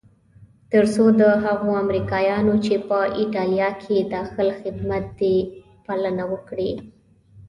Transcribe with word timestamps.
تر 0.71 0.83
څو 0.93 1.03
د 1.21 1.23
هغو 1.43 1.69
امریکایانو 1.83 2.53
چې 2.65 2.73
په 2.87 2.97
ایټالیا 3.19 3.69
کې 3.83 3.97
داخل 4.15 4.47
خدمت 4.61 5.03
دي 5.19 5.35
پالنه 5.85 6.23
وکړي. 6.33 6.71